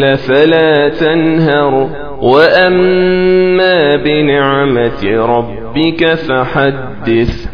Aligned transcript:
فلا 0.00 0.88
تنهر 0.88 1.90
وأما 2.20 3.96
بنعمة 3.96 5.26
ربك 5.26 6.14
فحدث. 6.14 7.48